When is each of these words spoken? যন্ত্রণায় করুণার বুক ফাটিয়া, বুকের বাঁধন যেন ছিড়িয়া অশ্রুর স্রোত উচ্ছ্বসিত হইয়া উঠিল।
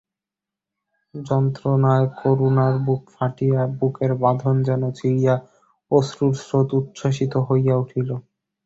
যন্ত্রণায় 1.13 2.07
করুণার 2.19 2.73
বুক 2.85 3.03
ফাটিয়া, 3.13 3.61
বুকের 3.77 4.11
বাঁধন 4.21 4.55
যেন 4.67 4.83
ছিড়িয়া 4.97 5.35
অশ্রুর 5.91 6.33
স্রোত 6.41 6.69
উচ্ছ্বসিত 6.79 7.33
হইয়া 7.47 7.75
উঠিল। 7.77 8.09